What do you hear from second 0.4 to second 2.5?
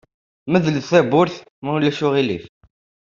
Medlet tawwurt, ma ulac aɣilif.